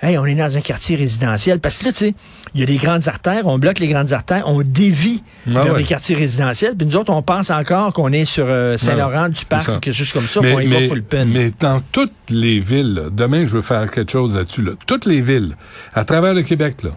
Hey, 0.00 0.16
on 0.16 0.26
est 0.26 0.36
dans 0.36 0.56
un 0.56 0.60
quartier 0.60 0.94
résidentiel. 0.94 1.58
Parce 1.58 1.78
que 1.78 1.86
là, 1.86 1.92
tu 1.92 1.98
sais, 1.98 2.14
il 2.54 2.60
y 2.60 2.62
a 2.62 2.66
des 2.66 2.76
grandes 2.76 3.06
artères, 3.08 3.46
on 3.46 3.58
bloque 3.58 3.78
les 3.78 3.88
grandes 3.88 4.12
artères, 4.12 4.44
on 4.46 4.62
dévie 4.62 5.22
Ah 5.46 5.62
vers 5.62 5.72
ouais. 5.72 5.78
les 5.80 5.84
quartiers 5.84 6.16
résidentiels. 6.16 6.74
Puis 6.76 6.86
nous 6.86 6.96
autres, 6.96 7.12
on 7.12 7.22
pense 7.22 7.50
encore 7.50 7.92
qu'on 7.92 8.12
est 8.12 8.24
sur 8.24 8.46
euh, 8.48 8.76
Saint-Laurent, 8.76 9.28
du 9.28 9.44
parc, 9.44 9.66
ça. 9.66 9.76
ou 9.76 9.80
quelque 9.80 9.94
chose 9.94 10.12
comme 10.12 10.28
ça, 10.28 10.40
puis 10.40 10.52
on 10.52 10.60
y 10.60 10.66
va 10.66 10.80
full 10.82 11.02
pin. 11.02 11.24
mais 11.24 11.50
dans 11.58 11.80
toutes 11.92 12.12
les 12.30 12.60
villes, 12.60 13.08
demain 13.12 13.44
je 13.44 13.52
veux 13.52 13.62
faire 13.62 13.90
quelque 13.90 14.12
chose 14.12 14.36
là-dessus, 14.36 14.62
là, 14.62 14.72
toutes 14.86 15.06
les 15.06 15.20
villes, 15.20 15.56
à 15.94 16.04
travers 16.04 16.34
le 16.34 16.42
Québec, 16.42 16.82
là, 16.82 16.90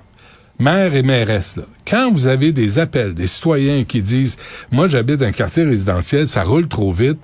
maire 0.60 0.94
et 0.96 1.04
mairesse, 1.04 1.58
là, 1.58 1.64
quand 1.88 2.12
vous 2.12 2.28
avez 2.28 2.52
des 2.52 2.80
appels 2.80 3.14
des 3.14 3.28
citoyens 3.28 3.84
qui 3.84 4.02
disent, 4.02 4.38
moi 4.72 4.88
j'habite 4.88 5.22
un 5.22 5.32
quartier 5.32 5.64
résidentiel, 5.64 6.28
ça 6.28 6.44
roule 6.44 6.68
trop 6.68 6.92
vite, 6.92 7.20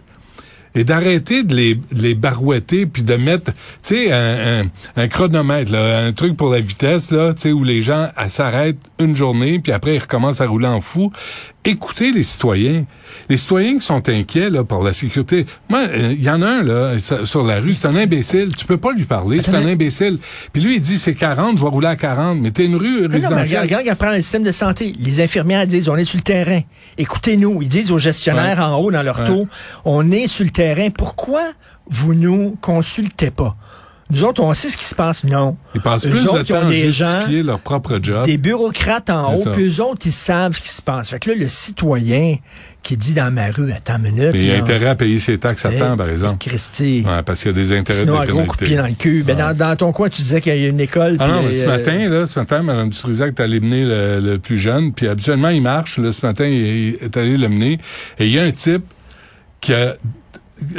et 0.77 0.83
d'arrêter 0.83 1.43
de 1.43 1.55
les, 1.55 1.79
les 1.91 2.13
barouetter 2.13 2.85
puis 2.85 3.03
de 3.03 3.15
mettre, 3.15 3.51
tu 3.53 3.95
sais, 3.95 4.11
un, 4.11 4.65
un, 4.95 5.07
chronomètre, 5.07 5.73
un 5.73 6.13
truc 6.13 6.37
pour 6.37 6.49
la 6.49 6.59
vitesse, 6.59 7.11
là, 7.11 7.33
tu 7.33 7.41
sais, 7.41 7.51
où 7.51 7.63
les 7.63 7.81
gens 7.81 8.09
s'arrêtent 8.27 8.91
une 8.99 9.15
journée 9.15 9.59
puis 9.59 9.71
après 9.71 9.95
ils 9.95 9.99
recommencent 9.99 10.41
à 10.41 10.47
rouler 10.47 10.67
en 10.67 10.81
fou. 10.81 11.11
Écoutez 11.67 12.13
les 12.13 12.23
citoyens. 12.23 12.85
Les 13.27 13.35
citoyens 13.35 13.77
qui 13.77 13.85
sont 13.85 14.07
inquiets 14.07 14.49
là 14.49 14.63
pour 14.63 14.85
la 14.85 14.93
sécurité. 14.93 15.45
Moi, 15.67 15.83
il 15.93 16.01
euh, 16.01 16.13
y 16.13 16.29
en 16.29 16.41
a 16.41 16.47
un 16.47 16.63
là 16.63 16.97
sur 16.97 17.45
la 17.45 17.59
rue, 17.59 17.73
c'est 17.73 17.89
un 17.89 17.95
imbécile. 17.97 18.55
Tu 18.55 18.63
peux 18.63 18.77
pas 18.77 18.93
lui 18.93 19.03
parler, 19.03 19.41
c'est 19.43 19.53
un 19.53 19.65
imbécile. 19.65 20.17
Puis 20.53 20.61
lui 20.61 20.75
il 20.75 20.81
dit 20.81 20.97
c'est 20.97 21.13
40, 21.13 21.57
je 21.57 21.61
vais 21.61 21.67
rouler 21.67 21.89
à 21.89 21.97
40. 21.97 22.39
Mais 22.39 22.51
t'es 22.51 22.63
une 22.63 22.77
rue 22.77 23.05
résidentielle. 23.07 23.63
regarde, 23.63 23.81
regarde, 23.81 23.99
regarde, 23.99 24.15
le 24.15 24.21
système 24.21 24.43
de 24.43 24.53
santé. 24.53 24.93
Les 24.97 25.19
infirmières 25.19 25.67
disent 25.67 25.89
on 25.89 25.97
est 25.97 26.05
sur 26.05 26.17
le 26.17 26.23
terrain. 26.23 26.61
Écoutez-nous. 26.97 27.61
Ils 27.61 27.67
disent 27.67 27.91
aux 27.91 27.97
gestionnaires 27.97 28.61
en 28.61 28.77
haut 28.77 28.89
dans 28.89 29.03
leur 29.03 29.25
taux, 29.25 29.45
on 29.83 30.09
est 30.09 30.27
sur 30.27 30.45
le 30.45 30.51
terrain. 30.51 30.89
Pourquoi 30.89 31.41
vous 31.89 32.13
nous 32.13 32.55
consultez 32.61 33.29
pas? 33.29 33.57
Nous 34.09 34.23
autres, 34.23 34.41
on 34.41 34.53
sait 34.53 34.69
ce 34.69 34.77
qui 34.77 34.85
se 34.85 34.95
passe. 34.95 35.23
Non. 35.23 35.57
Ils 35.75 35.81
passent 35.81 36.05
plus 36.05 36.23
de 36.23 36.43
temps 36.43 36.67
à 36.67 36.71
justifier 36.71 37.43
leur 37.43 37.59
propre 37.59 37.99
job. 38.01 38.25
Des 38.25 38.37
bureaucrates 38.37 39.09
en 39.09 39.35
haut, 39.35 39.49
puis 39.51 39.67
eux 39.67 39.81
autres, 39.81 40.01
ils 40.05 40.13
savent 40.13 40.55
ce 40.55 40.61
qui 40.61 40.69
se 40.69 40.81
passe. 40.81 41.09
Fait 41.09 41.19
que 41.19 41.29
là, 41.29 41.35
le 41.35 41.49
citoyen 41.49 42.37
qui 42.83 42.95
dit 42.95 43.13
dans 43.13 43.33
ma 43.33 43.47
rue, 43.47 43.71
attends 43.73 43.97
une 43.97 44.13
minute. 44.13 44.31
il 44.33 44.49
a 44.49 44.55
intérêt 44.55 44.87
à 44.87 44.95
payer 44.95 45.19
ses 45.19 45.37
taxes 45.37 45.65
à 45.65 45.71
temps, 45.71 45.97
par 45.97 46.09
exemple. 46.09 46.37
Christy. 46.39 47.03
Ouais, 47.05 47.21
parce 47.21 47.41
qu'il 47.41 47.51
y 47.51 47.53
a 47.53 47.57
des 47.57 47.77
intérêts 47.77 47.99
Sinon, 47.99 48.15
de 48.15 48.21
un 48.21 48.25
gros 48.25 48.43
coup 48.43 48.55
de 48.55 48.65
pied 48.65 48.77
dans 48.77 48.87
le 48.87 48.93
cul. 48.93 49.23
Ben, 49.23 49.35
dans, 49.35 49.53
dans, 49.53 49.75
ton 49.75 49.91
coin, 49.91 50.07
tu 50.07 50.21
disais 50.21 50.39
qu'il 50.39 50.57
y 50.57 50.65
a 50.65 50.69
une 50.69 50.79
école. 50.79 51.17
Ah 51.19 51.27
non, 51.27 51.43
mais 51.43 51.51
ce 51.51 51.65
euh, 51.65 51.67
matin, 51.67 52.09
là, 52.09 52.25
ce 52.25 52.39
matin, 52.39 52.63
Mme 52.63 52.89
Dutrisac 52.89 53.33
est 53.37 53.41
allée 53.41 53.59
mener 53.59 53.83
le, 53.83 54.21
le, 54.21 54.37
plus 54.39 54.57
jeune, 54.57 54.93
puis 54.93 55.09
habituellement, 55.09 55.49
il 55.49 55.61
marche. 55.61 55.97
Là, 55.97 56.13
ce 56.13 56.25
matin, 56.25 56.45
il 56.45 56.95
est 57.01 57.17
allé 57.17 57.35
le 57.35 57.49
mener. 57.49 57.79
Et 58.19 58.27
il 58.27 58.31
y 58.31 58.39
a 58.39 58.43
un 58.43 58.51
type 58.51 58.85
qui 59.59 59.73
a 59.73 59.95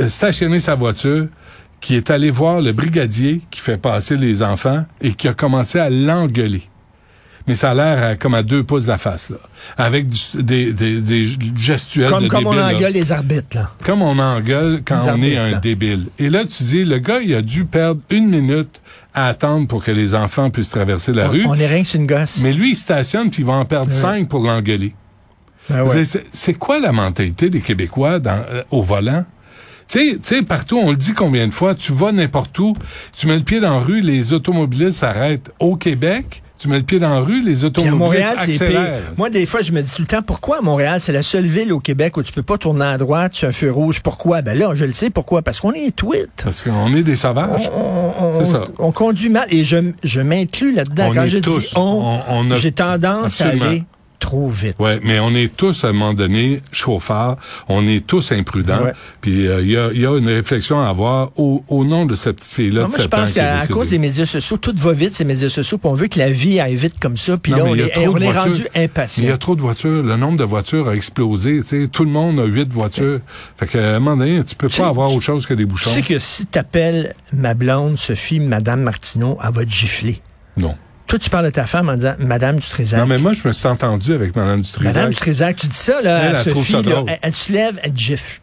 stationné 0.07 0.61
sa 0.61 0.75
voiture 0.77 1.27
qui 1.81 1.95
est 1.97 2.11
allé 2.11 2.31
voir 2.31 2.61
le 2.61 2.73
brigadier 2.73 3.41
qui 3.51 3.61
fait 3.61 3.77
passer 3.79 4.17
les 4.17 4.43
enfants 4.43 4.85
et 5.01 5.13
qui 5.13 5.29
a 5.29 5.35
commencé 5.35 5.79
à 5.79 5.91
l'engueuler. 5.91 6.63
Mais 7.47 7.55
ça 7.55 7.71
a 7.71 7.75
l'air 7.75 8.19
comme 8.19 8.35
à 8.35 8.43
deux 8.43 8.63
pouces 8.63 8.85
de 8.85 8.89
la 8.89 8.99
face, 8.99 9.31
là. 9.31 9.39
Avec 9.79 10.07
des, 10.35 10.75
des, 10.75 11.01
des 11.01 11.27
gestuels 11.57 12.11
comme, 12.11 12.25
de 12.25 12.29
Comme 12.29 12.47
on 12.47 12.61
engueule 12.61 12.93
les 12.93 13.11
arbitres, 13.11 13.57
là. 13.57 13.71
Comme 13.85 14.03
on 14.03 14.19
engueule 14.19 14.83
quand 14.85 15.01
on 15.09 15.23
est 15.23 15.37
un 15.39 15.59
débile. 15.59 16.09
Et 16.19 16.29
là, 16.29 16.45
tu 16.45 16.63
dis, 16.63 16.85
le 16.85 16.99
gars, 16.99 17.21
il 17.21 17.35
a 17.35 17.41
dû 17.41 17.65
perdre 17.65 18.03
une 18.11 18.29
minute 18.29 18.83
à 19.15 19.29
attendre 19.29 19.67
pour 19.67 19.83
que 19.83 19.91
les 19.91 20.15
enfants 20.15 20.51
puissent 20.51 20.71
traverser 20.71 21.15
la 21.15 21.29
rue. 21.29 21.45
On 21.47 21.55
est 21.55 21.67
rien 21.67 21.83
que 21.83 21.97
une 21.97 22.07
gosse. 22.07 22.43
Mais 22.43 22.53
lui, 22.53 22.73
il 22.73 22.77
stationne 22.77 23.31
puis 23.31 23.43
il 23.43 23.47
va 23.47 23.55
en 23.55 23.65
perdre 23.65 23.93
cinq 23.93 24.29
pour 24.29 24.43
l'engueuler. 24.43 24.93
Ben 25.71 25.83
ouais. 25.83 26.03
C'est 26.31 26.55
quoi 26.55 26.81
la 26.81 26.93
mentalité 26.93 27.49
des 27.49 27.61
Québécois 27.61 28.19
dans, 28.19 28.43
euh, 28.51 28.63
au 28.71 28.83
volant? 28.83 29.25
Tu 29.89 30.19
sais, 30.21 30.43
partout, 30.43 30.79
on 30.79 30.91
le 30.91 30.97
dit 30.97 31.15
combien 31.15 31.47
de 31.49 31.53
fois, 31.53 31.75
tu 31.75 31.93
vas 31.93 32.13
n'importe 32.13 32.59
où, 32.59 32.75
tu 33.17 33.27
mets 33.27 33.37
le 33.37 33.43
pied 33.43 33.59
dans 33.59 33.73
la 33.73 33.79
rue, 33.79 34.03
les 34.03 34.35
automobilistes 34.35 34.99
s'arrêtent. 34.99 35.51
Au 35.61 35.77
Québec, 35.77 36.43
tu 36.59 36.69
mets 36.69 36.77
le 36.77 36.83
pied 36.83 36.99
dans 36.99 37.09
la 37.09 37.21
rue, 37.21 37.41
les 37.41 37.65
automobilistes 37.65 37.99
Montréal, 37.99 38.35
accélèrent. 38.37 39.01
Moi, 39.17 39.31
des 39.31 39.47
fois, 39.47 39.63
je 39.63 39.73
me 39.73 39.81
dis 39.81 39.95
tout 39.95 40.03
le 40.03 40.07
temps, 40.07 40.21
pourquoi 40.21 40.61
Montréal, 40.61 41.01
c'est 41.01 41.13
la 41.13 41.23
seule 41.23 41.47
ville 41.47 41.73
au 41.73 41.81
Québec 41.81 42.17
où 42.19 42.23
tu 42.23 42.33
peux 42.33 42.43
pas 42.43 42.59
tourner 42.59 42.85
à 42.85 42.99
droite 42.99 43.35
sur 43.35 43.49
un 43.49 43.53
feu 43.53 43.71
rouge? 43.71 44.01
Pourquoi? 44.03 44.43
Ben 44.43 44.59
là, 44.59 44.75
je 44.75 44.85
le 44.85 44.93
sais 44.93 45.09
pourquoi. 45.09 45.41
Parce 45.41 45.61
qu'on 45.61 45.73
est 45.73 45.97
tweet. 45.97 46.29
Parce 46.45 46.63
qu'on 46.63 46.95
est 46.95 47.03
des 47.03 47.17
sauvages. 47.17 47.71
C'est 48.41 48.47
ça. 48.47 48.65
On 48.79 48.93
conduit 48.93 49.31
mal. 49.31 49.47
Et 49.51 49.65
je, 49.65 49.93
je 50.05 50.21
m'inclus 50.21 50.75
là-dedans. 50.75 51.13
Quand 51.15 51.27
je 51.27 51.39
dis 51.39 51.73
on, 51.77 52.19
on 52.29 52.55
j'ai 52.57 52.73
tendance 52.73 53.41
à 53.41 53.49
aller 53.49 53.85
trop 54.19 54.49
vite. 54.49 54.77
Ouais, 54.79 55.01
mais 55.03 55.21
on 55.21 55.35
est 55.35 55.55
tous 55.55 55.85
à 55.85 55.89
un 55.89 55.93
moment 55.93 56.15
donné 56.15 56.61
chauffards, 56.73 57.37
on 57.69 57.87
est 57.87 58.07
tous 58.07 58.33
imprudents. 58.33 58.87
Puis 59.21 59.47
euh, 59.47 59.61
il 59.63 59.71
y, 59.71 59.77
a, 59.77 59.93
y, 59.93 60.07
a, 60.07 60.17
une 60.17 60.29
réflexion 60.29 60.81
à 60.81 60.89
avoir 60.89 61.31
au, 61.37 61.63
au 61.69 61.85
nom 61.85 62.07
de 62.07 62.15
cette 62.15 62.37
petite 62.37 62.53
fille 62.53 62.71
là. 62.71 62.87
Moi, 62.87 62.99
je 62.99 63.07
pense 63.07 63.33
qu'à 63.33 63.67
cause 63.69 63.91
des 63.91 63.99
médias 63.99 64.27
sociaux, 64.27 64.57
tout 64.57 64.75
va 64.77 64.93
vite 64.93 65.15
ces 65.15 65.25
médias 65.25 65.49
sociaux. 65.49 65.79
Puis 65.79 65.89
on 65.89 65.95
veut 65.95 66.09
que 66.09 66.19
la 66.19 66.31
vie 66.31 66.61
aille 66.61 66.77
vite 66.77 66.99
comme 67.01 67.17
ça. 67.17 67.37
Puis 67.37 67.53
là, 67.53 67.65
on, 67.65 67.75
est, 67.75 68.07
on 68.07 68.17
est, 68.17 68.31
rendu 68.31 68.67
impatient. 68.75 69.25
Il 69.25 69.29
y 69.29 69.33
a 69.33 69.37
trop 69.37 69.57
de 69.57 69.61
voitures. 69.61 70.03
Le 70.03 70.17
nombre 70.17 70.39
de 70.39 70.45
voitures 70.45 70.89
a 70.89 70.95
explosé. 70.95 71.63
sais, 71.63 71.89
Tout 71.89 72.05
le 72.05 72.11
monde 72.11 72.41
a 72.41 72.45
huit 72.45 72.71
voitures. 72.73 73.21
Fait 73.57 73.67
qu'à 73.67 73.97
un 73.97 73.99
moment 73.99 74.17
donné, 74.17 74.45
tu 74.45 74.55
peux 74.55 74.69
pas 74.69 74.89
avoir 74.89 75.13
autre 75.13 75.25
chose 75.25 75.47
que 75.47 75.55
des 75.55 75.65
bouchons. 75.65 75.91
Tu 75.91 76.03
sais 76.03 76.15
que 76.15 76.19
si 76.19 76.47
t'appelles 76.47 77.15
ma 77.33 77.55
blonde 77.55 77.97
Sophie, 77.97 78.41
Madame 78.41 78.83
Martineau, 78.83 79.39
elle 79.43 79.53
va 79.53 79.65
te 79.65 79.71
gifler. 79.71 80.21
Non. 80.57 80.75
Toi, 81.09 81.19
tu 81.19 81.31
parles 81.31 81.47
de 81.47 81.51
ta 81.51 81.65
femme 81.67 81.89
en 81.89 81.97
disant 81.97 82.15
Madame 82.19 82.57
Dutrisac. 82.57 83.01
Non, 83.01 83.07
mais 83.07 83.17
moi, 83.17 83.33
je 83.33 83.49
me 83.49 83.53
suis 83.53 83.67
entendu 83.67 84.13
avec 84.13 84.37
Madame 84.37 84.61
Dutrisac. 84.61 84.95
Madame 84.95 85.11
Dutrisac, 85.11 85.57
tu 85.57 85.67
dis 85.67 85.77
ça, 85.77 86.03
là, 86.03 86.31
elle, 86.31 86.37
Sophie, 86.37 86.77
elle, 86.77 87.19
elle, 87.23 87.35
se 87.35 87.51
lève, 87.51 87.81
elle 87.83 87.93
te 87.93 87.99
gifle. 87.99 88.41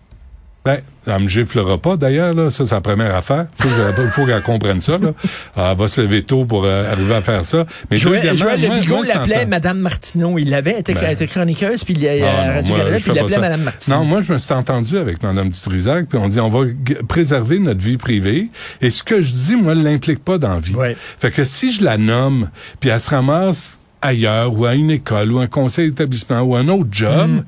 Ben, 0.66 0.80
elle 1.06 1.22
me 1.22 1.28
giflera 1.28 1.78
pas 1.78 1.96
d'ailleurs, 1.96 2.34
là. 2.34 2.50
Ça, 2.50 2.66
c'est 2.66 2.74
la 2.74 2.82
première 2.82 3.16
affaire. 3.16 3.46
Il 3.64 4.10
faut, 4.12 4.26
qu'elle 4.26 4.42
comprenne 4.42 4.82
ça, 4.82 4.98
là. 4.98 5.14
Elle 5.56 5.78
va 5.78 5.88
se 5.88 6.02
lever 6.02 6.24
tôt 6.24 6.46
pour 6.46 6.66
euh, 6.66 6.92
arriver 6.92 7.14
à 7.14 7.22
faire 7.22 7.46
ça. 7.46 7.66
Mais 7.92 7.98
Joël, 7.98 8.36
Joël 8.36 8.60
Le 8.60 8.80
Bigot 8.80 9.04
l'appelait 9.04 9.46
Madame 9.46 9.78
Martineau. 9.78 10.40
Il 10.40 10.50
l'avait, 10.50 10.84
elle 10.86 10.96
ben. 10.96 11.12
était, 11.12 11.28
chroniqueuse, 11.28 11.84
puis 11.84 11.94
il, 11.94 12.08
ah, 12.24 12.62
puis 12.64 12.74
il 13.08 13.14
l'appelait 13.14 13.38
Madame 13.38 13.62
Martineau. 13.62 13.98
Non, 13.98 14.06
moi, 14.06 14.22
je 14.24 14.34
me 14.34 14.40
suis 14.40 14.54
entendu 14.54 14.98
avec 14.98 15.22
Madame 15.22 15.50
Dutrisac, 15.50 16.08
puis 16.08 16.18
on 16.18 16.28
dit, 16.28 16.40
on 16.40 16.50
va 16.50 16.62
préserver 17.08 17.60
notre 17.60 17.82
vie 17.82 17.98
privée. 17.98 18.50
Et 18.82 18.90
ce 18.90 19.04
que 19.04 19.22
je 19.22 19.32
dis, 19.32 19.56
moi, 19.56 19.76
l'implique 19.76 20.24
pas 20.24 20.40
dans 20.40 20.56
la 20.56 20.60
vie. 20.60 20.74
Fait 21.20 21.30
que 21.30 21.44
si 21.44 21.72
je 21.72 21.84
la 21.84 21.98
nomme, 21.98 22.50
puis 22.80 22.90
elle 22.90 23.00
se 23.00 23.12
ramasse 23.12 23.74
ailleurs, 24.02 24.58
ou 24.58 24.66
à 24.66 24.74
une 24.74 24.90
école, 24.90 25.32
ou 25.32 25.40
un 25.40 25.48
conseil 25.48 25.90
d'établissement, 25.90 26.42
ou 26.42 26.56
un 26.56 26.68
autre 26.68 26.90
job, 26.92 27.30
mm. 27.30 27.44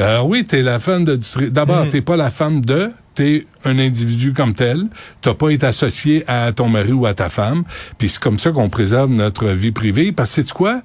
Euh, 0.00 0.22
oui, 0.22 0.44
t'es 0.44 0.62
la 0.62 0.78
femme 0.78 1.04
de... 1.04 1.18
D'abord, 1.48 1.84
mm. 1.84 1.88
t'es 1.90 2.00
pas 2.00 2.16
la 2.16 2.30
femme 2.30 2.64
de, 2.64 2.90
t'es 3.14 3.46
un 3.64 3.78
individu 3.78 4.32
comme 4.32 4.54
tel. 4.54 4.86
T'as 5.20 5.34
pas 5.34 5.50
été 5.50 5.66
associé 5.66 6.24
à 6.26 6.52
ton 6.52 6.68
mari 6.68 6.92
ou 6.92 7.06
à 7.06 7.14
ta 7.14 7.28
femme. 7.28 7.64
Puis 7.98 8.08
c'est 8.08 8.20
comme 8.20 8.38
ça 8.38 8.50
qu'on 8.50 8.68
préserve 8.68 9.10
notre 9.10 9.48
vie 9.48 9.72
privée. 9.72 10.12
Parce 10.12 10.34
que, 10.34 10.42
sais 10.42 10.54
quoi? 10.54 10.82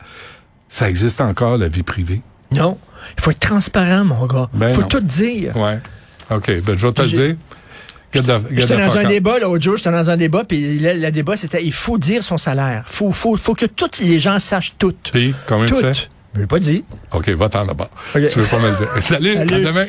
Ça 0.70 0.90
existe 0.90 1.22
encore, 1.22 1.58
la 1.58 1.68
vie 1.68 1.84
privée. 1.84 2.22
Non. 2.52 2.78
Il 3.18 3.24
faut 3.24 3.32
être 3.32 3.40
transparent, 3.40 4.04
mon 4.04 4.26
gars. 4.26 4.50
Il 4.54 4.60
ben 4.60 4.70
faut 4.72 4.84
tout 4.84 5.00
dire. 5.00 5.56
Ouais. 5.56 5.80
OK. 6.32 6.52
Ben, 6.62 6.78
je 6.78 6.88
vais 6.88 6.94
te 6.94 7.02
le 7.02 7.08
dire. 7.08 7.36
J'étais 8.52 8.78
dans 8.78 8.98
un 8.98 9.04
débat 9.06 9.40
l'autre 9.40 9.64
jour, 9.64 9.78
j'étais 9.78 9.92
dans 9.92 10.10
un 10.10 10.18
débat, 10.18 10.46
puis 10.46 10.80
le, 10.80 11.12
débat 11.12 11.36
c'était 11.36 11.64
il 11.64 11.74
faut 11.74 11.98
dire 11.98 12.24
son 12.24 12.38
salaire. 12.38 12.84
Faut, 12.88 13.12
faut, 13.12 13.36
faut 13.36 13.56
que 13.56 13.66
tous 13.66 14.02
les 14.02 14.20
gens 14.20 14.40
sachent 14.40 14.78
tout. 14.78 14.96
Puis, 15.12 15.36
combien 15.48 15.66
tout. 15.66 15.76
tu 15.76 15.82
fais? 15.82 16.08
Je 16.36 16.42
l'ai 16.42 16.48
pas 16.48 16.60
dit. 16.60 16.84
OK, 17.14 17.30
va-t'en 17.30 17.64
là-bas. 17.66 17.90
Tu 18.14 18.20
veux 18.20 18.44
pas 18.46 18.60
me 18.60 18.70
le 18.72 18.76
dire. 18.78 18.88
Salut, 19.04 19.34
Salut. 19.36 19.54
à 19.54 19.60
demain. 19.60 19.86